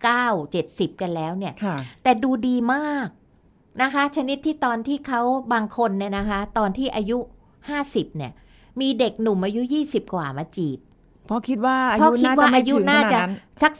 [0.00, 3.08] 69 70กันแล้วเนี่ยค่ะแต่ดูดีมาก
[3.82, 5.20] นะคะ ชนิดที่ตอนที่เขา
[5.52, 7.18] บางคนเนี่ยนะคะ ตอนที่อายุ
[7.68, 8.32] 50 เนี่ย
[8.80, 10.78] มีเด็กหนุ่มอายุ 20 กว่ามาจีบ
[11.26, 13.72] เพราะคิดว่าอาเพยุราะคิดน่าว่าจะไม่อายุถึงขน่านาดจะนั้นสัก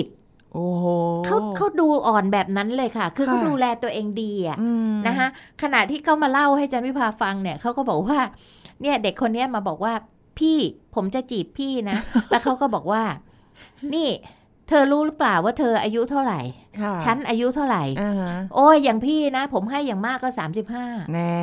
[0.00, 0.86] 30โอ้โห
[1.26, 5.28] เขาเขาดูอ่อนแบบนั้นเลยค่ะ คือเขาค่ะดูแลตัวเองดีอะอืมนะคะ
[5.62, 8.18] ขณะที่เขามาเล่าให้จันวิภาฟังเนี่ยเขาก็บอกว่า
[8.80, 9.92] เนี่ยเด็กคนเนี้ยมาบอกว่า
[10.38, 10.58] พี่
[10.94, 11.96] ผมจะจีบพี่นะ
[12.30, 13.02] แล้วเขาก็บอกว่า
[13.94, 14.08] นี่
[14.68, 16.40] เธอรู้หรือเปล่าว่าเธออายุเท่าไหร่
[16.80, 21.36] ค่ะฉันอายุเท่าไหร่อ่าฮะโอ้ยอย่างพี่นะ ผมให้อย่างมากก็สามสิบห้าแน่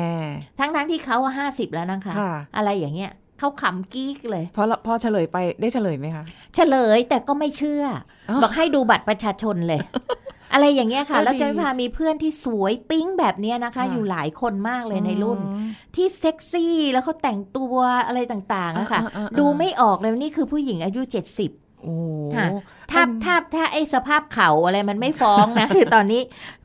[0.58, 7.84] ทั้งทั้งๆที่เขาห้าสิบแล้วนะคะค่ะอะไรอย่างเงี้ยเขาขำกิ๊กเลย เพราะพอเฉลยไปได้เฉลยไหมคะ เฉลยแต่ก็ไม่เชื่อ
[8.30, 9.80] ออบอกให้ดูบัตรประชาชนเลย
[10.52, 21.63] อะไรอย่างเงี้ยค่ะก็ดีแล้วจันวิภามีเพื่อนที่สวยปิ๊งแบบเนี้ยนะคะค่ะอยู่หลายคนมากเลยในรุ่นอืมที่เซ็กซี่แล้วเขาแต่งตัวอะไรต่างๆอะค่ะอ่าอ่าอ่าดูไม่ออกเลยว่านี่คือผู้หญิงอายุ 70โอ้โหค่ะ
[22.92, 26.20] ถ้าเป็นถ้าถ้าไอ้สภาพเข่าอะไรมันไม่ฟ้องนะคือตอนนี้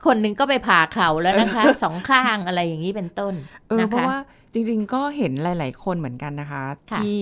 [0.05, 3.33] คนหนึ่งก็ไปผ่าเข่าแล้วนะคะสองข้างอะไรอย่างนี้เป็นต้น
[3.69, 4.17] เออนะเพราะคะว่า
[4.53, 7.21] จริง ๆ ก็เห็นหลาย ๆ คนเหมือนกันนะคะค่ะที่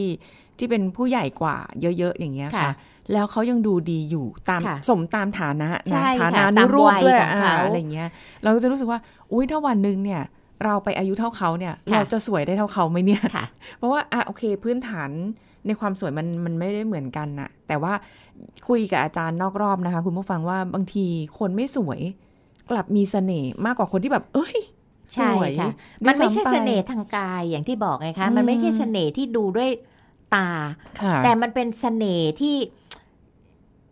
[0.58, 2.74] ที่เป็นผู้ใหญ่กว่าเยอะ ๆ อย่างเงี้ยค่ะค่ะ
[3.14, 8.10] แล้วเขายังดูดีอยู่ตามค่ะสมตามฐานะใช่นะค่ะฐานาตานุมรูปวัยด้วยของเขาอ่าอะไรเงี้ย
[8.44, 9.00] เราก็จะรู้สึกว่า
[9.32, 10.22] อุ้ยถ้าวันหนึ่งเนี่ย
[10.64, 13.46] เราไปอายุเท่าเขาเนี่ยค่ะเราจะสวยได้เท่าเขาไหมเนี่ยค่ะ
[13.78, 15.10] เพราะว่าอะโอเคพื้นฐาน
[15.68, 17.94] ในความสวยมันมันไม่ได้เหมือนกันน่ะแต่ว่า
[18.68, 21.06] คุยกับอาจารย์นอกรอบนะคะ คุณผู้ฟังว่าบางที
[21.40, 22.00] คนไม่สวย
[22.70, 24.58] กลับมีเสน่ห์มากกว่าคนที่แบบ เอ้ย
[25.16, 25.72] สใช่วยค่ะ
[26.04, 29.70] ด้วยมันไม่ใช่ซ้ำปเสน่ห์ทางกายอย่างที่บอกไงคะอืมมันไม่ใช่เสน่ห์ที่ดูด้วย
[30.36, 30.50] ตา
[31.02, 32.56] ค่ะแต่มันเป็นเสน่ห์ที่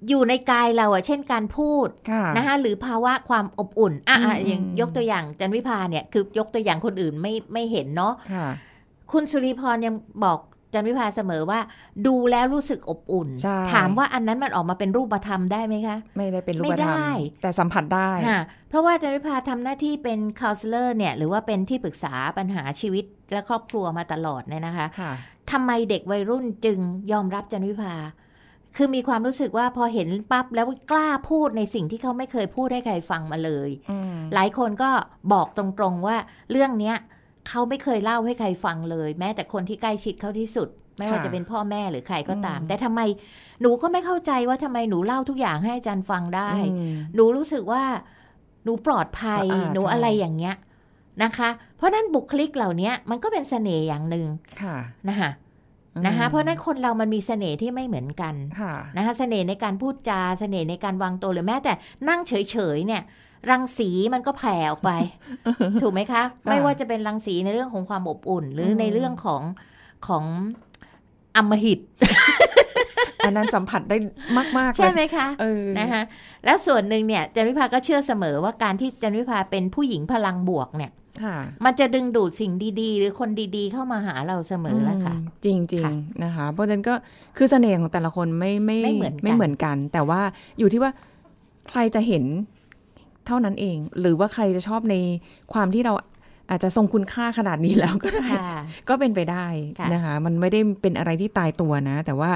[0.10, 8.48] อยู่ในกายเราอะเช่นการพูดค่ะนะคะหรือภาวะความอบอุ่นอะอะอืมอย่างอืมยกตัวอย่างจันวิพาเนี่ยคือยกตัวอย่างคนอื่นไม่ไม่เห็นเนาะค่ะ
[9.12, 10.40] คุณสุริพรยังบอก
[10.74, 11.60] จันวิพาเสมอว่า
[12.08, 25.12] ดูแล้วรู้สึกอบอุ่นใช่ถามว่าอันนั้นมันออกมาเป็นรูปธรรมได้ไหมคะ ไม่ได้เป็นรูปไม่ธรรได้มแต่สัมผัสได้ค่ะเพราะว่าจันวิพาทำหน้าที่เป็นค o u ลเลอร์เนี่ยหรือว่าเป็นที่ปรึกษาปัญหาชีวิตและครอบครัวมาตลอดเนี่ยนะคะค่ะ
[25.52, 26.78] ทำไมเด็กวัยรุ่นจึง
[27.12, 27.94] ยอมรับจันวิพา
[28.76, 34.90] คือมีความรู้สึกว่าพอเห็นปั๊บแล้วกล้าพูดในสิ่งที่เขาไม่เคยพูดให้ใครฟังมาเลยอืมหลายคนก็
[35.34, 36.18] บอกตรงๆว่า
[36.52, 36.96] เรื่องเนี้ย
[37.48, 43.02] เขาไม่เคยเล่าให้ใครฟังเลย แม้แต่คนที่ใกล้ชิดเขาที่สุด ไม่ว่าจะเป็นพ่อแม่หรือใครก็ตาม แต่ทำไม
[43.62, 47.84] หนูก็ไม่เข้าใจว่าทำไมหนูเล่าทุกอย่างให้อาจารย์ฟังได้อืมหนูรู้สึกว่า
[48.64, 50.56] หนูปลอดภัยอ่าหนูใช่อะไรอย่างเงี้ย
[51.24, 54.26] นะคะ เพราะนั้นบุคลิกเหล่านี้มันก็เป็นเสน่ห์อย่างหนึ่ง
[54.62, 54.78] ค่ะ
[55.10, 55.30] นะคะ
[56.06, 61.74] นะคะเพราะฉะนั้นคนเรามันมีเสน่ห์ที่ไม่เหมือนกันค่ะนะคะเสน่ห์ในการพูดจาเสน่ห์ในการวางตัวหรือแม้แต่
[62.10, 63.02] นั่งเฉยๆเนี่ย
[63.50, 64.92] รังสีมันก็แผ่ออกไป
[65.82, 69.42] ถูกไหมคะ ไม่ว่าจะเป็นรังสีในเรื่องของความอบอุ่น หรือในเรื่องของ
[70.08, 70.24] ของ
[71.38, 71.80] อำมหิต
[73.26, 73.98] อันนั้นสัมผัสได้
[74.58, 76.02] มากๆเลใช่ยไหมคะเออนะคะ
[76.46, 80.92] แล้วส่วนหนึ่งเนี่ยจันวิภาก็เชื่อเสมอว่าการที่จันวิภาเป็นผู้หญิงพลังบวกเนี่ย
[81.24, 86.94] ค่ะมันจะดึงดูดสิ่งดีๆ หรือคนดีๆ เข้ามาหาเราเสมอแล้วค่ะมจริงจริงค่ะๆนะคะ เพราะฉะนั้นก็
[87.38, 90.22] คือเสน่ห์ของแต่ละคนไม่ไม่ไม่เหมือนกันไม่เหมือนกัน แต่ว่า
[90.60, 90.92] อยู่ที่ว่า
[91.70, 92.24] ใครจะเห็น
[93.28, 94.96] เท่านั้นเอง หรือว่าใครจะชอบใน
[95.54, 95.94] ความที่เรา
[96.50, 98.50] อาจจะทรงคุณค่าขนาดนี้แล้วก็ได้ค่ะ
[98.90, 99.46] ก็เป็นไปได้
[99.80, 102.32] ค่ะนะคะ มันไม่ได้เป็นอะไรที่ตายตัวนะ แต่ว่า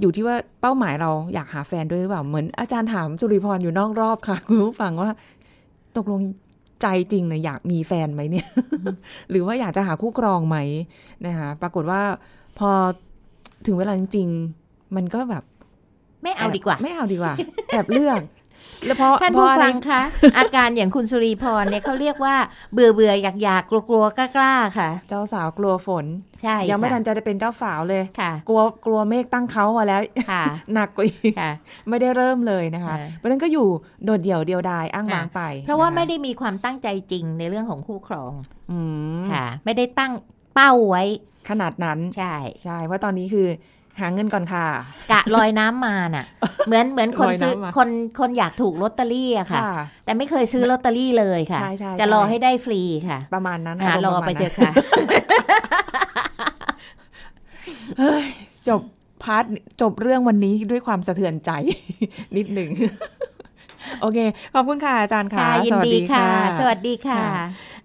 [0.00, 5.10] อยู่ที่ว่าเป้าหมายเราอยากหาแฟนด้วยหรือเปล่าเหมือนอาจารย์ถามสุริพรอยู่นอกรอบค่ะคุณผู้ฟังว่า
[5.96, 6.22] ตกลง
[6.82, 8.46] ใจจริงนะอยากมีแฟนไหมเนี่ย
[9.30, 10.56] หรือว่าอยากจะหาคู่ครองไหม
[11.26, 12.00] นะคะปรากฏว่า
[12.58, 12.70] พอ
[13.66, 14.28] ถึงเวลาจริง
[14.62, 15.44] ๆ มันก็แบบ
[16.22, 17.34] ไม่เอาดีกว่า ไม่เอาดีกว่า
[17.68, 18.20] แอบเลือก
[18.86, 20.02] แล้วเพราะท่านเพผู้ราะอะไรฟังคะ
[20.38, 22.34] อาการอย่างคุณสุรีพรเนี่ยเขาเรียกว่า
[22.72, 26.06] เบื่อเบื่ออยากอยากกลัวกลัวกล้ากล้าๆค่ะ เจ้าสาวกลัวฝน
[26.42, 30.44] ใช่ยังไม่ค่ะทันจะได้เป็นเจ้าสาวเลยค่ะ กลัวกลัวเมฆตั้งเขามาแล้วค่ะ
[30.74, 31.50] หนักกว่าอีกค่ะ
[31.88, 33.68] ไม่ได้เริ่มเลยนะคะเออเพราะฉะนั้นก็อยู่
[34.04, 38.32] โดดเดี่ยวเดียวดายอ้างว้างไป เพราะว่าคไม่ได้มีความตั้งใจจริงในเรื่องของคู่ครอง
[38.70, 38.78] อื
[39.16, 40.12] มค่ะ ไม่ได้ตั้ง
[40.54, 41.04] เป้าไว้
[41.50, 43.48] ขนาดนั้นใช่ใช่ว่าตอนนี้คือ
[44.00, 44.66] หาเงินก่อนค่ะ
[45.12, 46.26] กะลอยน้ำมาน่ะ
[46.66, 47.88] เหมือนเหมือนคนลอยน้ำซื้อมาคน
[48.20, 49.60] คนอยากถูกลอตเตอรี่อะค่ะ
[50.04, 54.72] แต่ไม่เคยซื้อลอตเตอรี่เลยค่ะใช่ใช่จะรอใช่ให้ได้ฟรีค่ะ ประมาณนั้นอะารรมอณ์ไประมาณเถนั้นอะค่ะ
[57.98, 58.24] เฮ้ย
[58.68, 58.82] จบ
[59.22, 59.44] part
[59.80, 61.50] จบเรื่องวันนี้ด้วยความสะเทือนใจ
[62.36, 62.70] นิดหนึ่ง
[64.00, 64.18] โอเค
[64.54, 66.26] ขอบคุณค่ะอาจารย์ค่ะค่ะยินสวัสดีค่ะ
[66.60, 67.22] สวัสดีค่ะ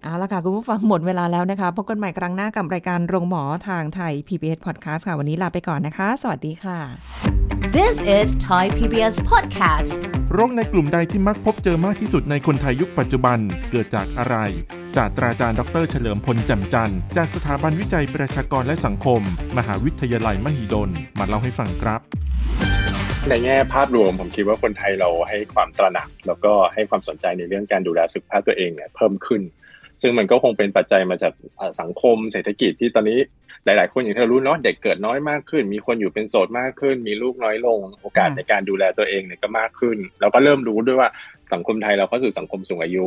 [0.02, 6.78] เอาละค่ะคุณผู้ฟังหมดเวลาแล้วนะคะพบกันใหม่ครั้งหน้ากับรายการโรงหมอทางไทย PBS Podcast ค่ะ วันนี้ลาไปก่อนนะคะ สวัสดีค่ะ
[7.76, 9.92] This is Thai PBS Podcast
[10.32, 13.38] โรคในกลุ่มใดที่มักพบเจอมากที่สุดในคนไทยยุคปัจจุบัน
[13.70, 14.36] เกิดจากอะไร
[14.94, 19.20] ศาสตราจารย์ดรเฉลิมพลแจ่มจันทร์จากสถาบันวิจัยประชากรและสังคม
[19.56, 22.00] มหาวิทยาลัยมหิดลมาเล่าให้ฟังครับ
[23.28, 29.42] ในแง่ภาพรวมผมคิดว่าคนไทยเราให้ความตระหนัก แล้วก็ให้ความสนใจในเรื่องการดูแลสุขภาพตัวเองเนี่ยเพิ่มขึ้น
[30.02, 33.18] ซึ่งมันก็คงเป็นปัจจัยมาจากอ่าสังคมเศรษฐกิจที่ตอนนี้
[33.64, 41.08] หลาย ๆ คนอย่างที่เรารู้เนาะเด็กเกิดน้อยมากขึ้น มีคนอยู่เป็นโสดมากขึ้น มีลูกน้อยลง โอกาสค่ะในการดูแลตัวเองเนี่ยก็มากขึ้น เราก็เริ่มรู้ด้วยว่า
[41.52, 43.04] สังคมไทยเราเข้าสู่สังคมสูงอายุ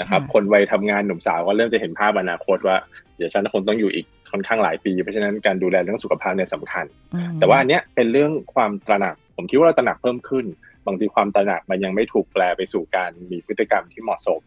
[0.00, 2.76] นะครับคนวัยทำงานหนุ่มสาวก็เริ่มจะเห็นภาพอนาคตว่า
[3.16, 10.46] เดี๋ยวฉันคงต้องอยู่อีกค่อนข้างหลายปี เพราะฉะนั้นการดูแลเรื่องสุขภาพเนี่ยสำคัญอืมแต่ว่าอันเนี้ยเป็นเรื่องความตระหนัก ผมคิดว่าเราตระหนักเพิ่มขึ้น
[10.86, 14.42] บางทีความตระหนักมันยังไม่ถูกแปลไปสู่การมีพฤติกรรมที่เหมาะสม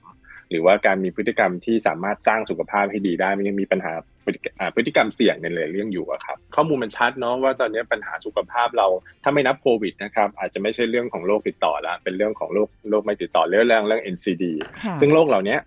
[0.50, 3.93] หรือว่าการมีพฤติกรรมที่สามารถสร้างสุขภาพให้ดีได้มันยังมีปัญหา
[4.26, 8.88] พฤติกรรมอ่าพฤติกรรมเสี่ยงในหลายเรื่องอยู่อะครับ ข้อมูลมันชัดเนาะว่าตอนนี้ปัญหาสุขภาพเรา
[9.23, 14.43] ถ้าไม่นับโควิดนะครับอาจจะไม่ใช่เรื่องของโรคติดต่อละเป็นเรื่องของโรคโรคไม่ติดต่อเรื่องเรื่องเรื่อง NCD
[14.84, 15.58] ค่ะซึ่งโรคเหล่านี้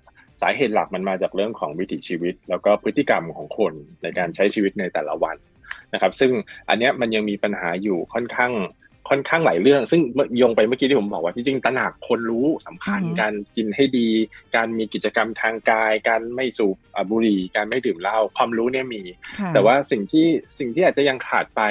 [0.42, 5.36] สาเหตุหลักมันมาจากเรื่องของวิถีชีวิต แล้วก็พฤติกรรมของคนในการใช้ชีวิตในแต่ละวัน
[5.94, 6.32] นะครับ ซึ่ง
[6.68, 8.52] อันเนี้ยมันยังมีปัญหาอยู่ค่อนข้าง
[9.10, 14.08] ค่อนข้างหลายเรื่อง ซึ่งเมื่อโยงไปเมื่อกี้ที่ผมบอกว่าจริงๆตระหนักคนรู้สำคัญอือฮึการกินให้ดี
[14.56, 19.02] การมีกิจกรรมทางกาย การไม่สูบอะบุหรี่ การไม่ดื่มเหล้าความรู้เนี่ยมี
[19.38, 20.26] ค่ะแต่ว่าสิ่งที่
[20.58, 21.62] สิ่งที่อาจจะยังขาดไป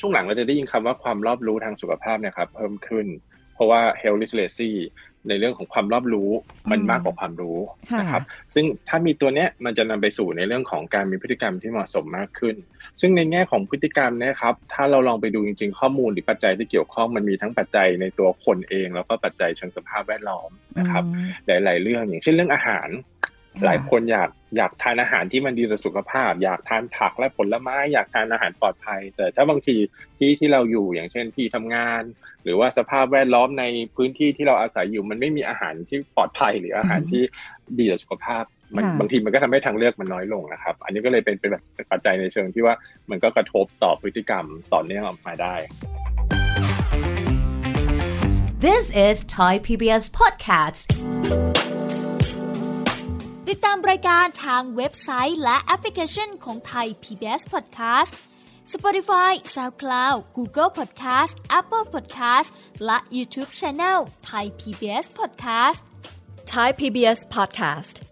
[0.00, 3.06] ช่วงหลังเราจะได้ยินคำว่าความรอบรู้ทางสุขภาพเนะครับเพิ่มขึ้น
[3.54, 4.72] เพราะว่า health literacy
[5.28, 6.30] ในเรื่องของความรอบรู้
[6.70, 7.58] มันอืมมากกว่าความรู้
[7.90, 8.22] ค่ะนะครับ
[8.54, 12.56] ซึ่งถ้ามีตัวเนี้ยมันจะนำไปสู่ในเรื่องของการมีพฤติกรรมที่เหมาะสมมากขึ้น
[13.00, 21.28] ซึ่งในแง่ของพฤติกรรมเนะครับถ้าเราลองไปดูจริง ๆ ข้อมูลหรือปัจจัยที่เกี่ยวข้องมันมีทั้งปัจจัยในตัวคนเอง แล้วก็ปัจจัยเชิงสภาพแวดล้อมนะครับอืม
[21.64, 22.88] หลาย ๆ เรื่องอย่างเช่นเรื่องอาหาร
[23.58, 29.76] ค่ะหลายคนอยากอยากทานอาหารที่มันดีต่อสุขภาพ อยากทานผักและผลไม้อยากทานอาหารปลอดภัย แต่ถ้าบางที
[30.18, 32.02] ที่ที่เราอยู่อย่างเช่นที่ทำงาน
[32.44, 33.64] หรือว่าสภาพแวดล้อมใน
[33.96, 37.22] พื้นที่ที่เราอาศัยอยู่มันไม่มีอาหารที่ปลอดภัยหรืออาหารอือฮึที่
[37.78, 38.44] ดีต่อสุขภาพ
[38.76, 42.74] มันค่ะบางทีมันก็ทำให้ทางเลือกมันน้อยลงนะครับ อันนี้ก็เลยเป็นเป็นแบบเป็นปัจจัยในเชิงที่ว่า
[43.10, 45.54] มันก็กระทบต่อพฤติกรรมต่อเนื่องออกมาได้
[48.66, 50.84] This is Thai PBS Podcast
[53.48, 58.12] ติดตามรายการทางเว็บไซต์และแอปพลิเคชันของไทย PBS Podcast
[58.74, 62.48] Spotify SoundCloud Google Podcast Apple Podcast
[62.84, 63.98] และ YouTube Channel
[64.30, 65.80] Thai PBS Podcast
[66.46, 68.11] Thai PBS podcast.